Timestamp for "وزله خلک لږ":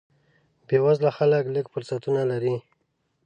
0.85-1.65